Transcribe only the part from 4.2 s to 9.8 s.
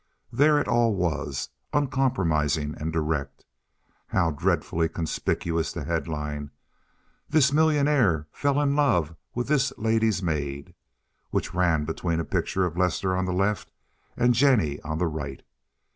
dreadfully conspicuous the headline—"This Millionaire Fell in Love With This